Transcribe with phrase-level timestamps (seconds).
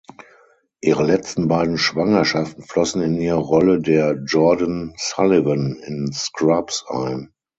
[0.81, 7.31] Ihre letzten beiden Schwangerschaften flossen in ihre Rolle der "Jordan Sullivan" in "Scrubs" ein.